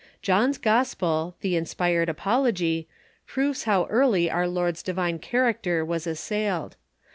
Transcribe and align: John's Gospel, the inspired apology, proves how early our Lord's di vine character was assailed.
John's 0.23 0.57
Gospel, 0.57 1.35
the 1.41 1.55
inspired 1.55 2.09
apology, 2.09 2.87
proves 3.27 3.65
how 3.65 3.85
early 3.85 4.31
our 4.31 4.47
Lord's 4.47 4.81
di 4.81 4.93
vine 4.93 5.19
character 5.19 5.85
was 5.85 6.07
assailed. 6.07 6.75